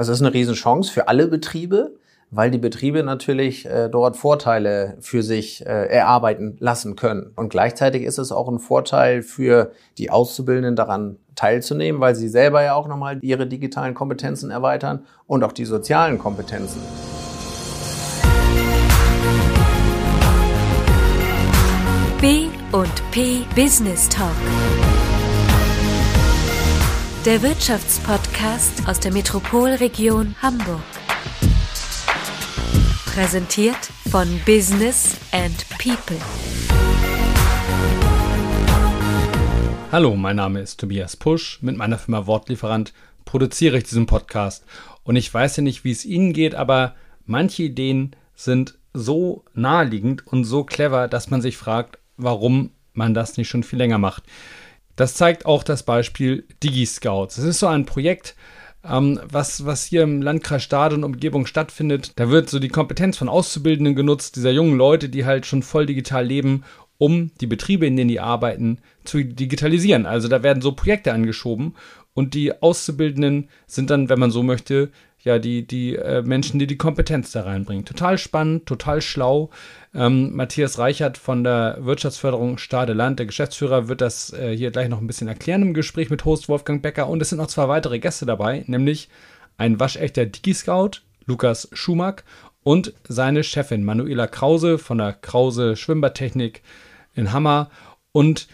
[0.00, 1.94] Also es ist eine Riesenchance für alle Betriebe,
[2.30, 7.34] weil die Betriebe natürlich äh, dort Vorteile für sich äh, erarbeiten lassen können.
[7.36, 12.62] Und gleichzeitig ist es auch ein Vorteil für die Auszubildenden daran teilzunehmen, weil sie selber
[12.62, 16.80] ja auch nochmal ihre digitalen Kompetenzen erweitern und auch die sozialen Kompetenzen.
[22.22, 24.32] B und P Business Talk.
[27.26, 30.80] Der Wirtschaftspodcast aus der Metropolregion Hamburg.
[33.04, 33.76] Präsentiert
[34.10, 36.16] von Business and People.
[39.92, 41.58] Hallo, mein Name ist Tobias Pusch.
[41.60, 42.94] Mit meiner Firma Wortlieferant
[43.26, 44.64] produziere ich diesen Podcast.
[45.02, 46.94] Und ich weiß ja nicht, wie es Ihnen geht, aber
[47.26, 53.36] manche Ideen sind so naheliegend und so clever, dass man sich fragt, warum man das
[53.36, 54.22] nicht schon viel länger macht.
[55.00, 57.38] Das zeigt auch das Beispiel DigiScouts.
[57.38, 58.34] Es ist so ein Projekt,
[58.84, 62.12] ähm, was, was hier im Landkreis Stade und Umgebung stattfindet.
[62.16, 65.86] Da wird so die Kompetenz von Auszubildenden genutzt, dieser jungen Leute, die halt schon voll
[65.86, 66.64] digital leben,
[67.00, 70.04] um die Betriebe, in denen die arbeiten, zu digitalisieren.
[70.04, 71.74] Also da werden so Projekte angeschoben
[72.12, 74.90] und die Auszubildenden sind dann, wenn man so möchte,
[75.22, 77.86] ja, die, die äh, Menschen, die die Kompetenz da reinbringen.
[77.86, 79.48] Total spannend, total schlau.
[79.94, 84.90] Ähm, Matthias Reichert von der Wirtschaftsförderung Stade Land, der Geschäftsführer, wird das äh, hier gleich
[84.90, 87.08] noch ein bisschen erklären im Gespräch mit Host Wolfgang Becker.
[87.08, 89.08] Und es sind noch zwei weitere Gäste dabei, nämlich
[89.56, 92.24] ein waschechter Digi-Scout, Lukas Schumack,
[92.62, 96.62] und seine Chefin Manuela Krause von der Krause Schwimmbadtechnik
[97.14, 97.70] in Hammer.
[98.12, 98.48] Und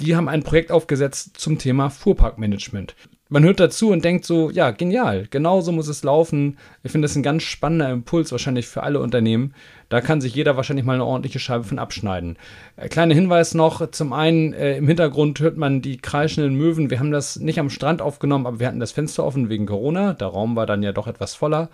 [0.00, 2.94] die haben ein Projekt aufgesetzt zum Thema Fuhrparkmanagement
[3.28, 6.56] man hört dazu und denkt so, ja, genial, genau so muss es laufen.
[6.82, 9.54] Ich finde das ein ganz spannender Impuls wahrscheinlich für alle Unternehmen.
[9.90, 12.38] Da kann sich jeder wahrscheinlich mal eine ordentliche Scheibe von abschneiden.
[12.76, 16.90] Äh, kleiner Hinweis noch, zum einen äh, im Hintergrund hört man die kreischenden Möwen.
[16.90, 20.14] Wir haben das nicht am Strand aufgenommen, aber wir hatten das Fenster offen wegen Corona.
[20.14, 21.68] Der Raum war dann ja doch etwas voller.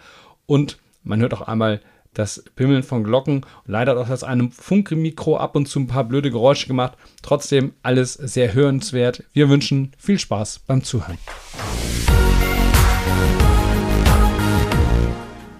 [0.46, 1.80] Und man hört auch einmal
[2.14, 3.44] das Pimmeln von Glocken.
[3.66, 6.96] Leider hat auch das einem Funkmikro ab und zu ein paar blöde Geräusche gemacht.
[7.22, 9.24] Trotzdem alles sehr hörenswert.
[9.32, 11.18] Wir wünschen viel Spaß beim Zuhören.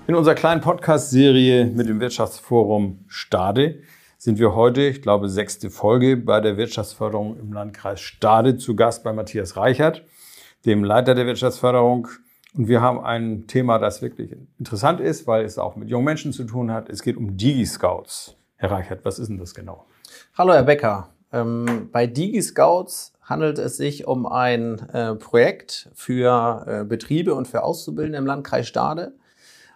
[0.06, 3.80] In unserer kleinen Podcast-Serie mit dem Wirtschaftsforum Stade
[4.18, 9.02] sind wir heute, ich glaube, sechste Folge bei der Wirtschaftsförderung im Landkreis Stade zu Gast
[9.02, 10.04] bei Matthias Reichert,
[10.64, 12.08] dem Leiter der Wirtschaftsförderung
[12.56, 16.32] und wir haben ein Thema, das wirklich interessant ist, weil es auch mit jungen Menschen
[16.32, 16.88] zu tun hat.
[16.88, 18.36] Es geht um Digi-Scouts.
[18.56, 19.86] Herr Reichert, was ist denn das genau?
[20.38, 21.08] Hallo, Herr Becker.
[21.32, 27.64] Ähm, bei Digi-Scouts handelt es sich um ein äh, Projekt für äh, Betriebe und für
[27.64, 29.14] Auszubildende im Landkreis Stade,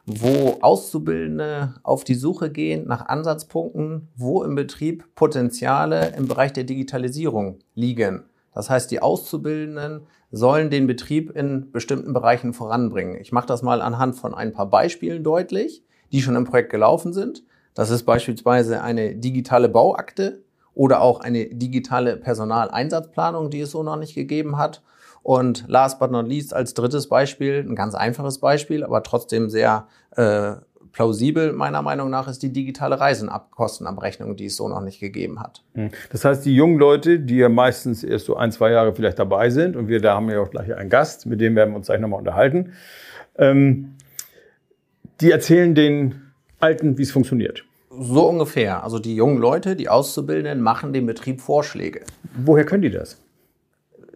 [0.07, 6.65] wo Auszubildende auf die Suche gehen nach Ansatzpunkten, wo im Betrieb Potenziale im Bereich der
[6.65, 8.23] Digitalisierung liegen.
[8.55, 13.21] Das heißt, die Auszubildenden sollen den Betrieb in bestimmten Bereichen voranbringen.
[13.21, 15.83] Ich mache das mal anhand von ein paar Beispielen deutlich,
[16.13, 17.45] die schon im Projekt gelaufen sind.
[17.75, 20.43] Das ist beispielsweise eine digitale Bauakte
[20.75, 24.83] oder auch eine digitale Personaleinsatzplanung, die es so noch nicht gegeben hat.
[25.23, 29.89] Und last but not least als drittes Beispiel, ein ganz einfaches Beispiel, aber trotzdem sehr
[30.13, 30.55] äh,
[30.93, 35.63] plausibel meiner Meinung nach ist die digitale Reisenkostenabrechnung, die es so noch nicht gegeben hat.
[35.75, 35.91] Hm.
[36.11, 39.51] Das heißt, die jungen Leute, die ja meistens erst so ein, zwei Jahre vielleicht dabei
[39.51, 41.87] sind, und wir da haben ja auch gleich einen Gast, mit dem werden wir uns
[41.87, 42.73] gleich nochmal unterhalten,
[43.37, 43.95] ähm,
[45.21, 46.23] die erzählen den
[46.61, 47.65] Alten, wie es funktioniert.
[47.91, 48.85] So ungefähr.
[48.85, 52.03] Also die jungen Leute, die Auszubildenden, machen dem Betrieb Vorschläge.
[52.37, 53.21] Woher können die das?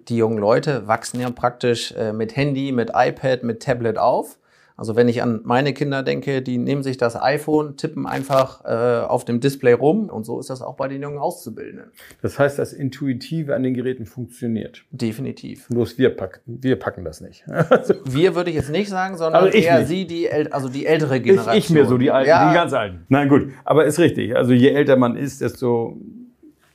[0.08, 4.38] Die jungen Leute wachsen ja praktisch äh, mit Handy, mit iPad, mit Tablet auf
[4.76, 9.04] also wenn ich an meine Kinder denke, die nehmen sich das iPhone, tippen einfach äh,
[9.06, 11.90] auf dem Display rum und so ist das auch bei den jungen Auszubildenden.
[12.20, 14.84] Das heißt, das Intuitive an den Geräten funktioniert.
[14.90, 15.68] Definitiv.
[15.68, 17.44] Bloß wir packen, wir packen das nicht.
[18.04, 19.88] wir würde ich jetzt nicht sagen, sondern also eher nicht.
[19.88, 21.56] sie, die, also die ältere Generation.
[21.56, 22.48] Ich, ich mir so, die alten, ja.
[22.48, 23.04] die ganz alten.
[23.08, 23.48] Nein, gut.
[23.64, 24.36] Aber ist richtig.
[24.36, 25.98] Also je älter man ist, desto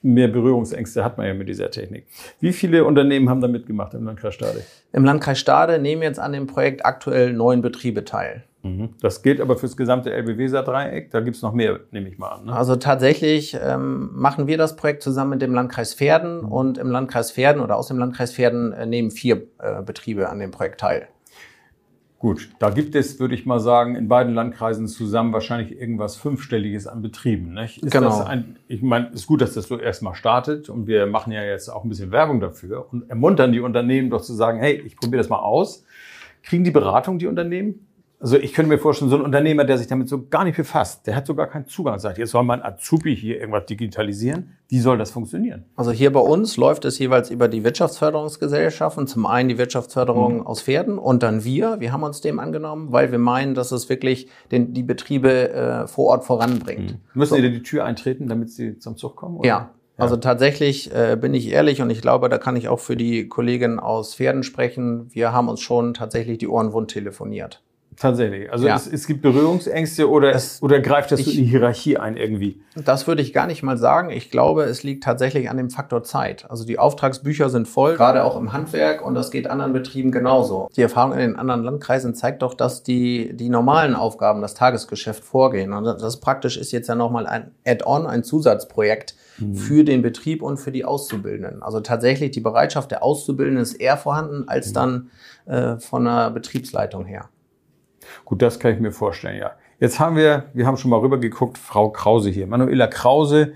[0.08, 2.08] mehr Berührungsängste hat man ja mit dieser Technik.
[2.40, 4.64] Wie viele Unternehmen haben da mitgemacht im Landkreis Stade?
[4.94, 8.44] Im Landkreis Stade nehmen jetzt an dem Projekt aktuell neun Betriebe teil.
[8.64, 8.90] Mhm.
[9.02, 11.12] Das gilt aber fürs gesamte LBW-Dreieck.
[11.12, 12.46] Da gibt es noch mehr, nehme ich mal an.
[12.46, 12.54] Ne?
[12.54, 16.52] Also tatsächlich ähm, machen wir das Projekt zusammen mit dem Landkreis Verden mhm.
[16.52, 20.40] und im Landkreis Verden oder aus dem Landkreis Verden äh, nehmen vier äh, Betriebe an
[20.40, 21.08] dem Projekt teil.
[22.20, 26.88] Gut, da gibt es, würde ich mal sagen, in beiden Landkreisen zusammen wahrscheinlich irgendwas Fünfstelliges
[26.88, 27.54] an Betrieben.
[27.54, 27.84] Nicht?
[27.84, 28.24] Ist genau.
[28.24, 31.44] Ein, ich meine, es ist gut, dass das so erstmal startet und wir machen ja
[31.44, 34.98] jetzt auch ein bisschen Werbung dafür und ermuntern die Unternehmen doch zu sagen, hey, ich
[34.98, 35.84] probiere das mal aus.
[36.42, 37.87] Kriegen die Beratung, die Unternehmen?
[38.20, 41.06] Also ich könnte mir vorstellen, so ein Unternehmer, der sich damit so gar nicht befasst,
[41.06, 42.00] der hat sogar keinen Zugang.
[42.00, 44.58] Sagt, jetzt soll man Azubi hier irgendwas digitalisieren.
[44.70, 45.66] Wie soll das funktionieren?
[45.76, 49.08] Also hier bei uns läuft es jeweils über die Wirtschaftsförderungsgesellschaften.
[49.08, 50.48] Zum einen die Wirtschaftsförderung Mhm.
[50.48, 51.80] aus Pferden und dann wir.
[51.80, 55.88] Wir haben uns dem angenommen, weil wir meinen, dass es wirklich den, die Betriebe äh,
[55.88, 56.98] vor Ort voranbringt.
[57.14, 59.38] Müssen Sie da die Tür eintreten, damit Sie zum Zug kommen?
[59.38, 59.48] oder?
[59.48, 59.72] Ja.
[60.00, 63.28] Also tatsächlich äh, bin ich ehrlich und ich glaube, da kann ich auch für die
[63.28, 65.08] Kollegin aus Pferden sprechen.
[65.12, 67.64] Wir haben uns schon tatsächlich die Ohren wund telefoniert.
[68.00, 68.52] Tatsächlich.
[68.52, 68.76] Also Ja.
[68.76, 72.16] es, es gibt Berührungsängste oder, Es- oder greift das so ich- in die Hierarchie ein
[72.16, 72.62] irgendwie?
[72.76, 74.12] Das würde ich gar nicht mal sagen.
[74.12, 76.46] Ich glaube, es liegt tatsächlich an dem Faktor Zeit.
[76.50, 80.70] Also die Auftragsbücher sind voll, gerade auch im Handwerk und das geht anderen Betrieben genauso.
[80.76, 85.24] Die Erfahrung in den anderen Landkreisen zeigt doch, dass die, die normalen Aufgaben, das Tagesgeschäft
[85.24, 85.74] vorgehen.
[85.74, 89.16] Und das praktisch ist jetzt ja nochmal ein Add-on, ein Zusatzprojekt
[89.54, 91.64] für den Betrieb und für die Auszubildenden.
[91.64, 95.10] Also tatsächlich die Bereitschaft der Auszubildenden ist eher vorhanden als dann
[95.48, 97.26] äh, von der Betriebsleitung her.
[98.26, 99.52] Gut, das kann ich mir vorstellen, ja.
[99.80, 102.48] Jetzt haben wir, wir haben schon mal rüber geguckt, Frau Krause hier.
[102.48, 103.54] Manuela Krause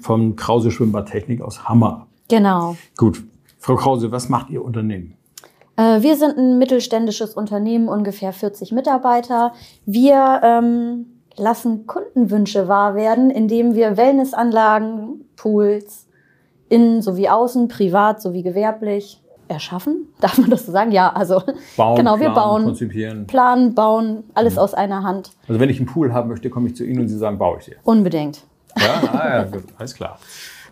[0.00, 2.08] vom Krause Schwimmbadtechnik aus Hammer.
[2.28, 2.76] Genau.
[2.96, 3.22] Gut.
[3.58, 5.14] Frau Krause, was macht Ihr Unternehmen?
[5.76, 9.52] Äh, wir sind ein mittelständisches Unternehmen, ungefähr 40 Mitarbeiter.
[9.86, 11.06] Wir ähm,
[11.36, 16.06] lassen Kundenwünsche wahr werden, indem wir Wellnessanlagen, Pools,
[16.68, 20.08] innen sowie außen, privat sowie gewerblich erschaffen.
[20.20, 20.92] Darf man das so sagen?
[20.92, 21.42] Ja, also
[21.76, 23.26] Bauen, genau, wir planen, bauen, konzipieren.
[23.26, 25.30] planen, bauen, alles aus einer Hand.
[25.48, 27.58] Also wenn ich einen Pool haben möchte, komme ich zu Ihnen und Sie sagen, baue
[27.58, 27.76] ich dir.
[27.82, 28.44] Unbedingt.
[28.76, 30.18] Ja, ah, ja gut, alles klar.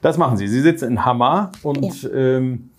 [0.01, 0.47] Das machen Sie.
[0.47, 2.71] Sie sitzen in Hammer und ähm,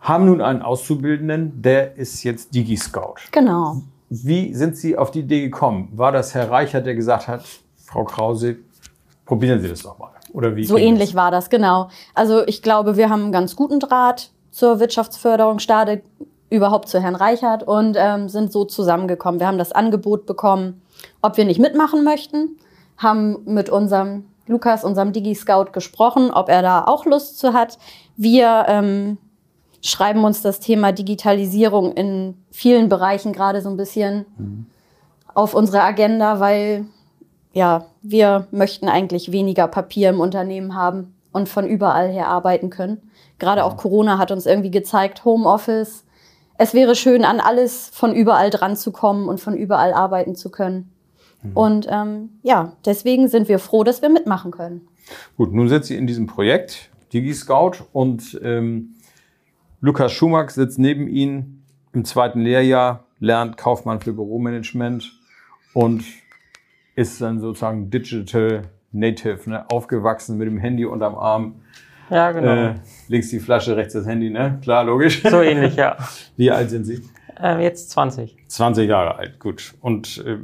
[0.00, 3.16] haben nun einen Auszubildenden, der ist jetzt Digi-Scout.
[3.30, 3.82] Genau.
[4.08, 5.88] Wie sind Sie auf die Idee gekommen?
[5.92, 7.44] War das Herr Reichert, der gesagt hat,
[7.76, 8.56] Frau Krause,
[9.24, 10.10] probieren Sie das doch mal?
[10.32, 11.88] Oder wie So ähnlich war das, genau.
[12.14, 16.02] Also ich glaube, wir haben einen ganz guten Draht zur Wirtschaftsförderung Stade,
[16.50, 19.40] überhaupt zu Herrn Reichert und ähm, sind so zusammengekommen.
[19.40, 20.82] Wir haben das Angebot bekommen,
[21.22, 22.58] ob wir nicht mitmachen möchten,
[22.96, 27.78] haben mit unserem Lukas, unserem Digi-Scout gesprochen, ob er da auch Lust zu hat.
[28.16, 29.18] Wir ähm,
[29.80, 34.26] schreiben uns das Thema Digitalisierung in vielen Bereichen gerade so ein bisschen
[35.32, 36.86] auf unsere Agenda, weil
[37.52, 43.10] ja, wir möchten eigentlich weniger Papier im Unternehmen haben und von überall her arbeiten können.
[43.38, 46.04] Gerade auch Corona hat uns irgendwie gezeigt, Homeoffice.
[46.58, 50.50] Es wäre schön, an alles von überall dran zu kommen und von überall arbeiten zu
[50.50, 50.92] können.
[51.54, 54.86] Und ähm, ja, deswegen sind wir froh, dass wir mitmachen können.
[55.36, 58.94] Gut, nun sind Sie in diesem Projekt Digi-Scout und ähm,
[59.80, 65.18] Lukas Schumack sitzt neben Ihnen im zweiten Lehrjahr, lernt Kaufmann für Büromanagement
[65.72, 66.04] und
[66.94, 69.64] ist dann sozusagen Digital Native, ne?
[69.70, 71.56] aufgewachsen mit dem Handy unterm Arm.
[72.10, 72.70] Ja, genau.
[72.70, 72.74] Äh,
[73.08, 74.58] links die Flasche, rechts das Handy, ne?
[74.62, 75.22] Klar, logisch.
[75.22, 75.96] So ähnlich, ja.
[76.36, 77.00] Wie alt sind Sie?
[77.40, 78.36] Ähm, jetzt 20.
[78.48, 79.74] 20 Jahre alt, gut.
[79.80, 80.38] Und äh,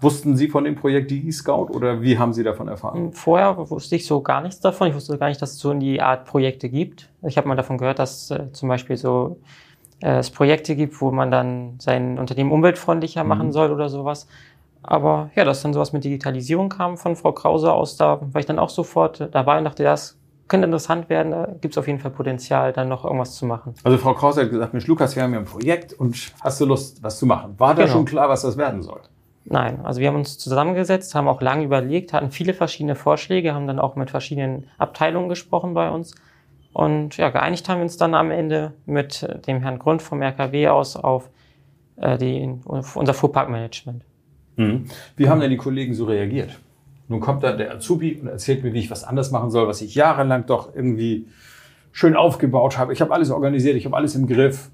[0.00, 3.12] wussten Sie von dem Projekt Digi-Scout oder wie haben Sie davon erfahren?
[3.12, 4.88] Vorher wusste ich so gar nichts davon.
[4.88, 7.08] Ich wusste gar nicht, dass es so in die Art Projekte gibt.
[7.22, 9.38] Ich habe mal davon gehört, dass äh, zum Beispiel so
[10.00, 14.28] äh, es Projekte gibt, wo man dann sein Unternehmen umweltfreundlicher machen soll oder sowas.
[14.82, 18.46] Aber ja, dass dann sowas mit Digitalisierung kam von Frau Krause aus, da war ich
[18.46, 20.18] dann auch sofort dabei und dachte, das
[20.48, 21.32] könnte interessant werden.
[21.32, 23.74] Da gibt es auf jeden Fall Potenzial, dann noch irgendwas zu machen.
[23.84, 26.66] Also Frau Krause hat gesagt, Mensch, Lukas, wir haben ja ein Projekt und hast du
[26.66, 27.54] Lust, was zu machen?
[27.58, 27.94] War da Genau.
[27.94, 29.00] schon klar, was das werden soll?
[29.44, 33.66] Nein, also wir haben uns zusammengesetzt, haben auch lange überlegt, hatten viele verschiedene Vorschläge, haben
[33.66, 36.14] dann auch mit verschiedenen Abteilungen gesprochen bei uns.
[36.72, 40.68] Und ja, geeinigt haben wir uns dann am Ende mit dem Herrn Grund vom RKW
[40.68, 41.30] aus auf,
[41.96, 44.04] äh, die, auf unser Fuhrparkmanagement.
[44.60, 44.84] Mhm.
[45.16, 46.58] Wie haben denn die Kollegen so reagiert?
[47.08, 49.80] Nun kommt da der Azubi und erzählt mir, wie ich was anders machen soll, was
[49.80, 51.26] ich jahrelang doch irgendwie
[51.92, 52.92] schön aufgebaut habe.
[52.92, 54.70] Ich habe alles organisiert, ich habe alles im Griff.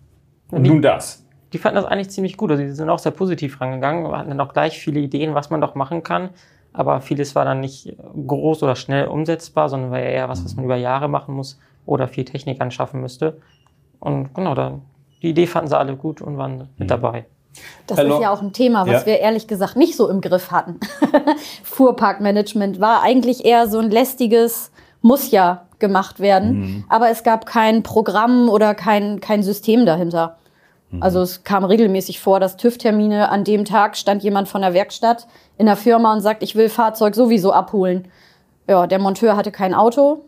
[0.50, 1.24] Und die- nun das.
[1.52, 2.50] Die fanden das eigentlich ziemlich gut.
[2.50, 5.48] Also die sind auch sehr positiv rangegangen, Wir hatten dann auch gleich viele Ideen, was
[5.50, 6.30] man doch machen kann.
[6.72, 10.66] Aber vieles war dann nicht groß oder schnell umsetzbar, sondern war eher was, was man
[10.66, 13.38] über Jahre machen muss oder viel Technik anschaffen müsste.
[13.98, 14.82] Und genau, dann,
[15.22, 17.24] die Idee fanden sie alle gut und waren mit dabei.
[17.86, 18.16] Das Hallo.
[18.16, 19.06] ist ja auch ein Thema, was Ja.
[19.06, 20.78] wir ehrlich gesagt nicht so im Griff hatten.
[21.62, 24.70] Fuhrparkmanagement war eigentlich eher so ein lästiges,
[25.02, 30.36] muss ja gemacht werden, aber es gab kein Programm oder kein, kein System dahinter.
[31.00, 35.26] Also es kam regelmäßig vor, dass TÜV-Termine an dem Tag stand jemand von der Werkstatt
[35.58, 38.08] in der Firma und sagt, ich will Fahrzeug sowieso abholen.
[38.68, 40.24] Ja, der Monteur hatte kein Auto.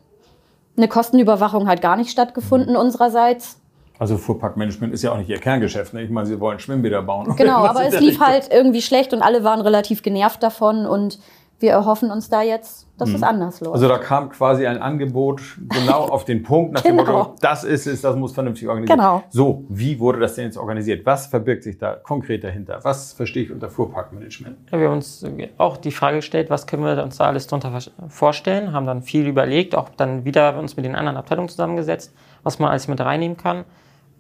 [0.77, 3.58] Eine Kostenüberwachung hat gar nicht stattgefunden unsererseits.
[3.99, 5.93] Also Fuhrparkmanagement ist ja auch nicht ihr Kerngeschäft.
[5.95, 6.03] Ne?
[6.03, 7.35] Ich meine, sie wollen Schwimmbäder bauen.
[7.37, 8.27] Genau, aber es lief Richtung.
[8.27, 11.19] halt irgendwie schlecht und alle waren relativ genervt davon und
[11.61, 13.75] wir erhoffen uns da jetzt, dass es anders läuft.
[13.75, 17.03] Also da kam quasi ein Angebot genau auf den Punkt nach Genau.
[17.05, 19.25] dem Motto, das ist es, das muss vernünftig organisiert Genau.
[19.31, 21.05] So, wie wurde das denn jetzt organisiert?
[21.05, 22.79] Was verbirgt sich da konkret dahinter?
[22.85, 24.57] Was verstehe ich unter Fuhrparkmanagement?
[24.71, 25.25] Ja, wir haben uns
[25.57, 29.03] auch die Frage gestellt, was können wir uns da alles drunter vers- vorstellen, haben dann
[29.03, 32.15] viel überlegt, auch dann wieder uns mit den anderen Abteilungen zusammengesetzt,
[32.45, 33.65] was man alles mit reinnehmen kann.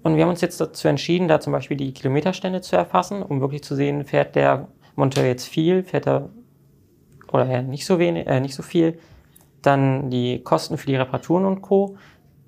[0.02, 3.40] Und wir haben uns jetzt dazu entschieden, da zum Beispiel die Kilometerstände zu erfassen, um
[3.40, 6.31] wirklich zu sehen, fährt der Monteur jetzt viel, fährt er
[7.33, 8.99] oder eher nicht so wenig, äh, nicht so viel.
[9.62, 11.97] Dann die Kosten für die Reparaturen und Co.,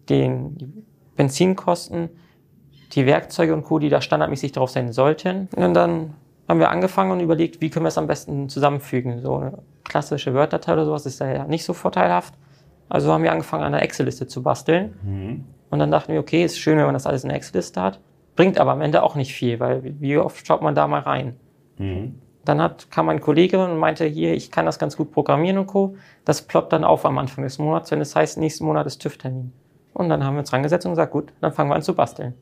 [0.09, 0.85] den, die
[1.16, 2.09] Benzinkosten,
[2.92, 5.49] die Werkzeuge und Co., die da standardmäßig drauf sein sollten.
[5.54, 6.14] Und dann
[6.49, 9.21] haben wir angefangen und überlegt, wie können wir es am besten zusammenfügen.
[9.21, 12.35] So eine klassische Word-Datei oder sowas ist da ja nicht so vorteilhaft.
[12.88, 14.95] Also haben wir angefangen, an einer Excel-Liste zu basteln.
[15.70, 18.00] Und dann dachten wir, okay, ist schön, wenn man das alles in einer Excel-Liste hat.
[18.36, 21.36] Bringt aber am Ende auch nicht viel, weil wie oft schaut man da mal rein?
[22.44, 25.66] Dann hat, kam ein Kollege und meinte, hier, ich kann das ganz gut programmieren und
[25.66, 25.96] Co.
[26.24, 29.52] Das ploppt dann auf am Anfang des Monats, wenn es heißt, nächsten Monat ist TÜV-Termin.
[29.94, 32.34] Und dann haben wir uns rangesetzt und gesagt, gut, dann fangen wir an zu basteln.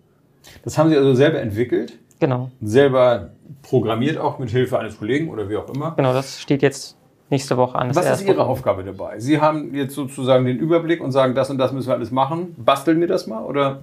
[0.65, 3.31] Das haben Sie also selber entwickelt, Genau, selber
[3.63, 5.93] programmiert auch mit Hilfe eines Kollegen oder wie auch immer.
[5.95, 6.98] genau, das steht jetzt
[7.31, 7.89] nächste Woche an.
[7.89, 8.47] das Was ist Ihre.
[8.47, 9.19] Aufgabe dabei?
[9.21, 12.55] Sie haben jetzt sozusagen den Überblick und sagen, das und das müssen wir alles machen.
[12.59, 13.81] Basteln wir das mal oder?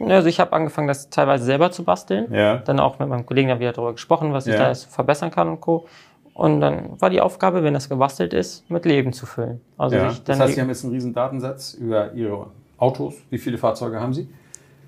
[0.00, 2.32] Also ich habe angefangen, das teilweise selber zu basteln.
[2.32, 2.56] Ja.
[2.56, 4.60] Dann auch mit meinem Kollegen wieder darüber gesprochen, was ich Ja.
[4.60, 5.86] da jetzt verbessern kann und Co.
[6.32, 9.60] Und dann war die Aufgabe, wenn das gebastelt ist, mit Leben zu füllen.
[9.78, 10.12] Also ja.
[10.24, 13.14] Das heißt, Sie haben jetzt einen riesen Datensatz über Ihre Autos.
[13.30, 14.28] Wie viele Fahrzeuge haben Sie?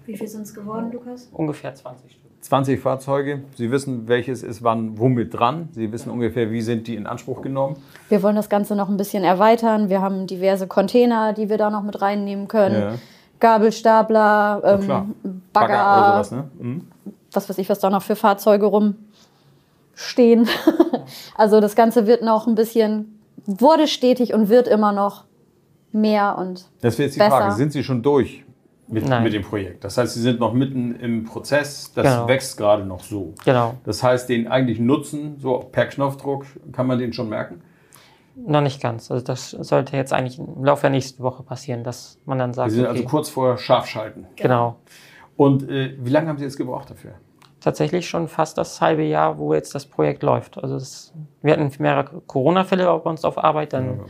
[0.07, 1.29] Wie viel sind es geworden, Lukas?
[1.33, 2.26] ungefähr 20 Stück.
[2.41, 3.43] 20 Fahrzeuge.
[3.57, 5.69] Sie wissen, welches ist wann womit dran.
[5.73, 7.77] Sie wissen ungefähr, wie sind die in Anspruch genommen.
[8.09, 9.89] Wir wollen das Ganze noch ein bisschen erweitern.
[9.89, 12.81] Wir haben diverse Container, die wir da noch mit reinnehmen können.
[12.81, 12.95] Ja.
[13.41, 15.15] Gabelstapler, ähm.
[15.53, 16.45] Bagger, oder sowas, ne?
[16.59, 16.89] Mhm.
[17.33, 20.49] was weiß ich, was da noch für Fahrzeuge rumstehen.
[21.35, 25.25] also das Ganze wird noch ein bisschen, wurde stetig und wird immer noch
[25.93, 27.31] mehr und Das wäre jetzt die Besser.
[27.31, 27.55] Frage.
[27.57, 28.46] Sind Sie schon durch
[28.89, 29.85] mit, mit dem Projekt?
[29.85, 31.93] Das heißt, Sie sind noch mitten im Prozess.
[31.95, 32.29] Das Genau.
[32.29, 33.35] wächst gerade noch so.
[33.45, 33.75] Genau.
[33.85, 37.63] Das heißt, den eigentlichen Nutzen, so per Knopfdruck, kann man den schon merken?
[38.37, 39.11] Noch nicht ganz.
[39.11, 42.71] Also das sollte jetzt eigentlich im Laufe der nächsten Woche passieren, dass man dann sagt,
[42.71, 44.27] Sie sind okay, also kurz vor Scharfschalten.
[44.37, 44.77] genau.
[45.37, 47.13] Und äh, wie lange haben Sie jetzt gebraucht dafür?
[47.61, 50.57] Tatsächlich schon fast das halbe Jahr, wo jetzt das Projekt läuft.
[50.63, 51.13] Also das,
[51.43, 54.01] wir hatten mehrere Corona-Fälle bei uns auf Arbeit, dann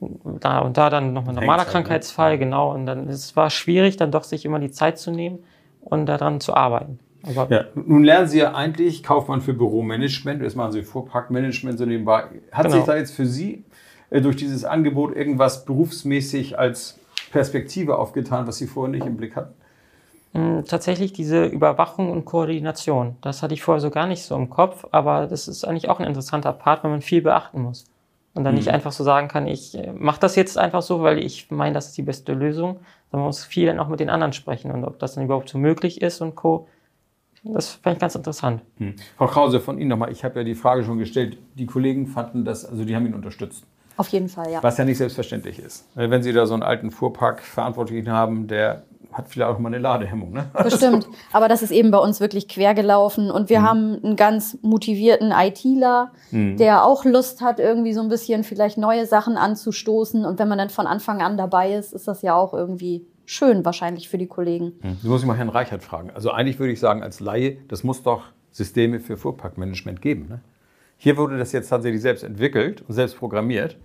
[0.00, 1.70] da und da dann noch ein normaler ne?
[1.70, 2.72] Krankheitsfall, genau.
[2.72, 5.40] Und dann es war schwierig, dann doch sich immer die Zeit zu nehmen
[5.80, 6.98] und daran zu arbeiten.
[7.22, 10.42] Aber Ja, nun lernen Sie ja eigentlich Kaufmann für Büromanagement.
[10.42, 12.24] Jetzt machen Sie Fuhrparkmanagement so nebenbei.
[12.52, 12.76] Hat Genau.
[12.76, 13.64] sich da jetzt für Sie
[14.10, 17.00] äh, durch dieses Angebot irgendwas berufsmäßig als
[17.30, 19.54] Perspektive aufgetan, was Sie vorher nicht im Blick hatten?
[20.32, 24.48] mh, tatsächlich diese Überwachung und Koordination, das hatte ich vorher so gar nicht so im
[24.50, 27.84] Kopf, aber das ist eigentlich auch ein interessanter Part, weil man viel beachten muss.
[28.38, 28.58] Und dann Mhm.
[28.58, 31.86] nicht einfach so sagen kann, ich mache das jetzt einfach so, weil ich meine, das
[31.88, 32.74] ist die beste Lösung,
[33.10, 35.48] sondern man muss viel dann auch mit den anderen sprechen und ob das dann überhaupt
[35.48, 36.68] so möglich ist und Co.
[37.42, 38.62] Das fand ich ganz interessant.
[38.76, 38.94] Hm.
[39.16, 40.12] Frau Krause, von Ihnen nochmal.
[40.12, 41.36] Ich habe ja die Frage schon gestellt.
[41.54, 43.64] Die Kollegen fanden das, also die haben ihn unterstützt.
[43.96, 44.62] auf jeden Fall, ja.
[44.62, 45.88] Was ja nicht selbstverständlich ist.
[45.96, 48.84] Äh, Wenn Sie da so einen alten Fuhrpark-Verantwortlichen haben, der
[49.18, 50.32] hat vielleicht auch mal eine Ladehemmung.
[50.32, 50.46] Ne?
[50.62, 51.06] Bestimmt.
[51.32, 53.30] Aber das ist eben bei uns wirklich quer gelaufen.
[53.30, 53.48] Und Mhm.
[53.50, 58.78] wir haben einen ganz motivierten ITler, der auch Lust hat, irgendwie so ein bisschen vielleicht
[58.78, 60.24] neue Sachen anzustoßen.
[60.24, 63.64] Und wenn man dann von Anfang an dabei ist, ist das ja auch irgendwie schön
[63.64, 64.72] wahrscheinlich für die Kollegen.
[64.82, 66.10] Das muss ich mal Herrn Reichert fragen.
[66.14, 68.22] Also eigentlich würde ich sagen, als Laie, das muss doch
[68.52, 70.26] Systeme für Fuhrparkmanagement geben.
[70.28, 70.40] Ne?
[70.96, 73.76] Hier wurde das jetzt tatsächlich selbst entwickelt und selbst programmiert.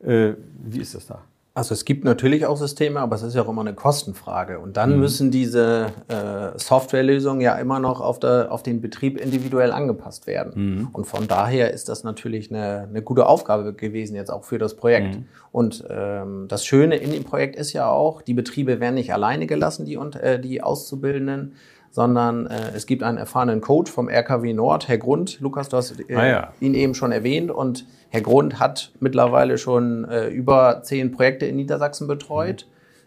[0.00, 1.22] Äh, wie ist das da?
[1.56, 4.58] Also es gibt natürlich auch Systeme, aber es ist ja auch immer eine Kostenfrage.
[4.58, 9.72] Und dann müssen diese äh, Softwarelösungen ja immer noch auf, der, auf den Betrieb individuell
[9.72, 10.52] angepasst werden.
[10.92, 14.76] Und von daher ist das natürlich eine, eine gute Aufgabe gewesen jetzt auch für das
[14.76, 15.16] Projekt.
[15.50, 19.46] Und ähm, das Schöne in dem Projekt ist ja auch, die Betriebe werden nicht alleine
[19.46, 21.54] gelassen, die, und, äh, die Auszubildenden,
[21.96, 25.40] sondern äh, es gibt einen erfahrenen Coach vom RKW Nord, Herr Grund.
[25.40, 26.52] Lukas, du hast äh, Ah ja.
[26.60, 31.56] ihn eben schon erwähnt und Herr Grund hat mittlerweile schon äh, über zehn Projekte in
[31.56, 32.66] Niedersachsen betreut.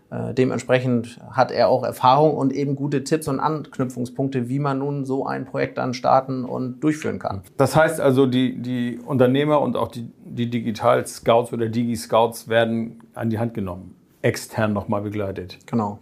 [0.09, 5.05] Äh, dementsprechend hat er auch Erfahrung und eben gute Tipps und Anknüpfungspunkte, wie man nun
[5.05, 7.43] so ein Projekt dann starten und durchführen kann.
[7.57, 13.29] Das heißt also, die, die Unternehmer und auch die, die Digital-Scouts oder Digi-Scouts werden an
[13.29, 13.93] die Hand genommen,
[14.23, 15.59] extern nochmal begleitet.
[15.67, 15.99] Genau.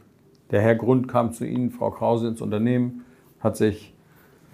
[0.52, 3.06] Der Herr Grund kam zu Ihnen, Frau Krause, ins Unternehmen,
[3.40, 3.94] hat sich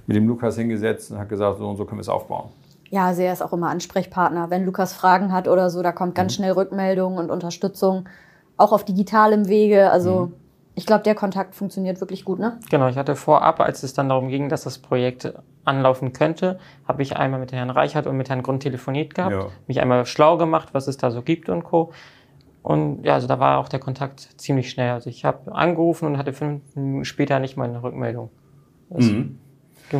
[0.07, 2.49] mit dem Lukas hingesetzt und hat gesagt, so und so können wir es aufbauen.
[2.89, 4.49] Ja, also er ist auch immer Ansprechpartner.
[4.49, 8.05] Wenn Lukas Fragen hat oder so, da kommt ganz schnell Rückmeldung und Unterstützung.
[8.57, 9.89] Auch auf digitalem Wege.
[9.89, 10.31] Also
[10.75, 12.59] ich glaube, der Kontakt funktioniert wirklich gut, ne?
[12.69, 15.33] Genau, ich hatte vorab, als es dann darum ging, dass das Projekt
[15.65, 19.45] anlaufen könnte, habe ich einmal mit Herrn Reichert und mit Herrn Grund telefoniert gehabt, Ja.
[19.67, 21.91] mich einmal schlau gemacht, was es da so gibt und Co.
[22.63, 24.91] Und ja, also da war auch der Kontakt ziemlich schnell.
[24.91, 28.29] Also ich habe angerufen und hatte fünf Minuten später nicht mal eine Rückmeldung.
[28.89, 29.37] Das ging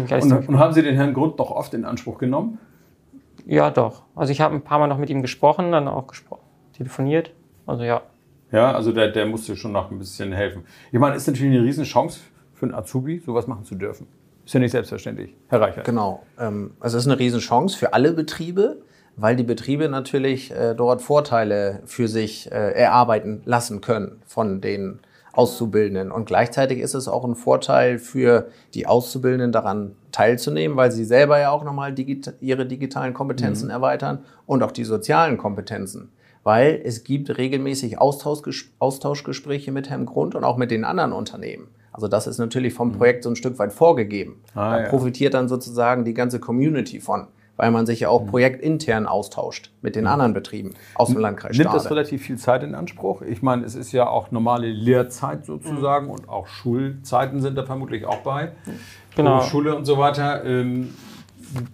[0.08, 2.58] gleich Und, ziemlich- und haben Sie den Herrn Grund doch oft in Anspruch genommen?
[3.46, 4.04] ja, doch.
[4.16, 6.40] Also ich habe ein paar Mal noch mit ihm gesprochen, dann auch gespro
[6.72, 7.32] telefoniert.
[7.66, 8.02] Also ja.
[8.52, 10.64] Ja, also der, der musste schon noch ein bisschen helfen.
[10.92, 12.22] Ich meine, ist natürlich eine Riesenchance
[12.54, 14.08] für einen Azubi, sowas machen zu dürfen.
[14.46, 15.36] Ist ja nicht selbstverständlich.
[15.50, 15.86] Herr Reichert.
[15.86, 16.24] Genau.
[16.40, 18.82] Ähm, also es ist eine Riesenchance für alle Betriebe,
[19.16, 25.00] weil die Betriebe natürlich äh, dort Vorteile für sich äh, erarbeiten lassen können von den
[25.34, 26.12] Auszubildenden.
[26.12, 31.40] Und gleichzeitig ist es auch ein Vorteil für die Auszubildenden daran teilzunehmen, weil sie selber
[31.40, 36.10] ja auch nochmal digita ihre digitalen Kompetenzen erweitern und auch die sozialen Kompetenzen.
[36.44, 41.70] Weil es gibt regelmäßig Austauschges Austauschgespräche mit Herrn Grund und auch mit den anderen Unternehmen.
[41.92, 44.42] Also das ist natürlich vom Projekt so ein Stück weit vorgegeben.
[44.54, 44.90] Ah, da ja.
[44.90, 48.14] profitiert dann sozusagen die ganze Community von, weil man sich ja Mhm.
[48.14, 52.64] auch projektintern austauscht mit den anderen Betrieben aus dem Landkreis Nimmt das relativ viel Zeit
[52.64, 53.22] in Anspruch?
[53.22, 58.06] Ich meine, es ist ja auch normale Lehrzeit sozusagen und auch Schulzeiten sind da vermutlich
[58.06, 58.52] auch bei.
[59.16, 59.42] Genau.
[59.42, 60.44] Schule und so weiter.
[60.44, 60.94] Ähm,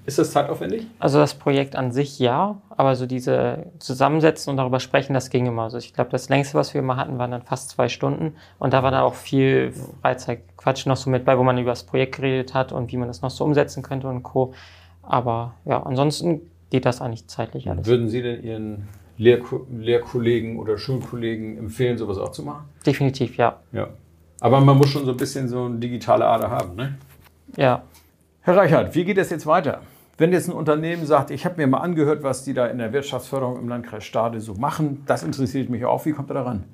[0.06, 0.86] ist das zeitaufwendig?
[1.00, 5.46] Also das Projekt an sich ja, aber so diese Zusammensetzen und darüber sprechen, das ging
[5.46, 5.64] immer.
[5.64, 8.36] Also ich glaube, das längste, was wir immer hatten, waren dann fast zwei Stunden.
[8.58, 9.72] Und da war dann auch viel
[10.02, 13.08] Freizeitquatsch noch so mit bei, wo man über das Projekt geredet hat und wie man
[13.08, 14.54] das noch so umsetzen könnte und Co.
[15.10, 17.88] Aber ja, ansonsten geht das eigentlich zeitlich alles.
[17.88, 18.88] Würden Sie denn Ihren
[19.18, 22.70] Lehrko Lehrkollegen oder Schulkollegen empfehlen, sowas auch zu machen?
[22.86, 23.60] Definitiv, ja.
[23.74, 23.90] Ja.
[24.40, 26.98] Aber man muss schon so ein bisschen so eine digitale Ader haben, ne?
[27.58, 27.82] Ja.
[28.42, 29.82] Herr Reichert, wie geht es jetzt weiter?
[30.18, 32.94] Wenn jetzt ein Unternehmen sagt, ich habe mir mal angehört, was die da in der
[32.94, 36.66] Wirtschaftsförderung im Landkreis Stade so machen, das interessiert mich auch, wie kommt er da ran?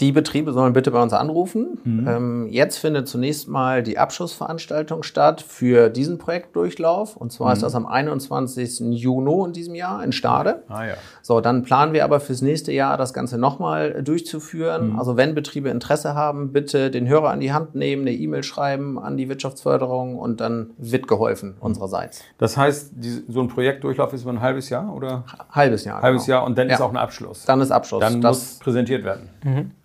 [0.00, 1.78] Die Betriebe sollen bitte bei uns anrufen.
[1.84, 2.08] Mhm.
[2.08, 7.16] Ähm, jetzt findet zunächst mal die Abschlussveranstaltung statt für diesen Projektdurchlauf.
[7.16, 7.52] Und zwar Mhm.
[7.52, 8.92] ist das am 21.
[8.94, 10.62] Juni in diesem Jahr in Stade.
[10.68, 10.94] Ah ja.
[11.20, 14.04] So, dann planen wir aber fürs nächste Jahr das Ganze nochmal Mhm.
[14.04, 14.96] durchzuführen.
[14.98, 18.98] Also wenn Betriebe Interesse haben, bitte den Hörer an die Hand nehmen, eine E-Mail schreiben
[18.98, 22.22] an die Wirtschaftsförderung und dann wird geholfen unsererseits.
[22.38, 26.00] Das heißt, die, so ein Projektdurchlauf ist über ein halbes Jahr oder Halbes Jahr.
[26.00, 26.38] halbes genau.
[26.38, 26.76] Jahr und dann Ja.
[26.76, 27.44] ist auch ein Abschluss.
[27.44, 28.00] Dann ist Abschluss.
[28.00, 29.28] Dann muss das, präsentiert werden.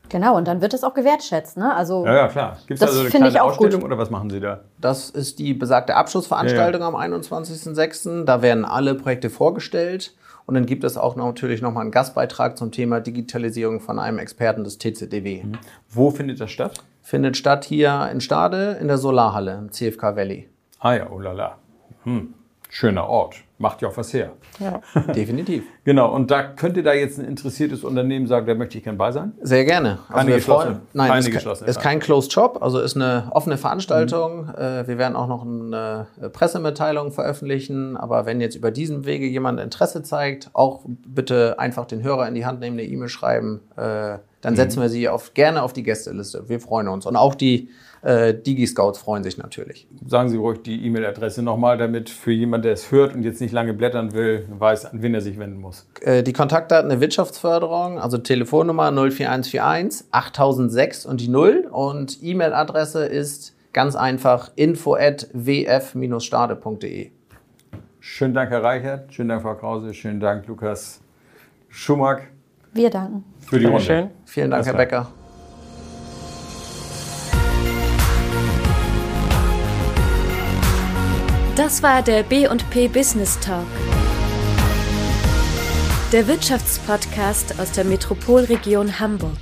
[0.09, 1.57] Genau, und dann wird es auch gewertschätzt.
[1.57, 1.73] Ne?
[1.73, 2.57] Also Ja, ja, klar.
[2.67, 3.67] Gibt es Das also eine finde ich kleine auch gut.
[3.67, 4.61] Ausstellung oder was machen Sie da?
[4.79, 8.25] das ist die besagte Abschlussveranstaltung am 21.06.
[8.25, 10.13] Da werden alle Projekte vorgestellt.
[10.47, 14.19] Und dann gibt es auch noch, natürlich nochmal einen Gastbeitrag zum Thema Digitalisierung von einem
[14.19, 15.43] Experten des TCDW.
[15.89, 16.83] Wo findet das statt?
[17.01, 20.47] Findet statt hier in Stade in der Solarhalle im CFK Valley.
[20.79, 21.55] Ah ja, oh la la.
[22.03, 22.35] Hm.
[22.69, 23.37] Schöner Ort.
[23.57, 24.33] Macht ja auch was her.
[24.59, 24.81] ja.
[25.13, 25.63] Definitiv.
[25.85, 29.11] Genau, und da könnte da jetzt ein interessiertes Unternehmen sagen, da möchte ich gern bei
[29.13, 29.31] sein?
[29.41, 29.99] Sehr gerne.
[30.07, 32.95] Also Keine wir geschlossene- freuen, nein, keine ist, geschlossene ist kein Closed Shop, also ist
[32.97, 34.49] eine offene Veranstaltung.
[34.49, 39.59] Äh, wir werden auch noch eine Pressemitteilung veröffentlichen, aber wenn jetzt über diesen Wege jemand
[39.61, 44.17] Interesse zeigt, auch bitte einfach den Hörer in die Hand nehmen, eine E-Mail schreiben, äh,
[44.45, 46.47] dann setzen wir sie auf, gerne auf die Gästeliste.
[46.47, 47.07] Wir freuen uns.
[47.07, 47.69] Und auch die
[48.03, 49.87] äh, Digi-Scouts freuen sich natürlich.
[50.05, 53.51] Sagen Sie ruhig die E-Mail-Adresse nochmal, damit für jemand, der es hört und jetzt nicht
[53.51, 55.87] lange blättern will, weiß, an wen er sich wenden muss.
[56.01, 63.55] Äh, die Kontaktdaten der Wirtschaftsförderung, also Telefonnummer 04141 8006 und die 0 und E-Mail-Adresse ist
[63.73, 67.09] ganz einfach info at wf-stade.de.
[67.99, 69.11] Schönen Dank, Herr Reichert.
[69.11, 69.95] Schönen Dank, Frau Krause.
[69.95, 71.01] Schönen Dank, Lukas
[71.67, 72.27] Schumack,
[72.75, 73.23] wir danken.
[73.41, 73.85] für die Runde.
[73.85, 74.09] Dankeschön.
[74.25, 74.73] Vielen Dank, Herr.
[74.73, 75.07] Becker.
[81.55, 83.65] Das war der B&P Business Talk.
[86.11, 89.37] Der Wirtschaftspodcast aus der Metropolregion Hamburg.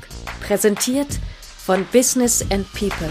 [0.45, 1.19] Präsentiert
[1.57, 3.09] von Business and People.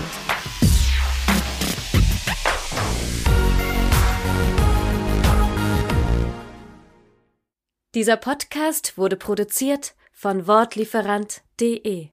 [7.94, 12.10] Dieser Podcast wurde produziert von Wortlieferant.de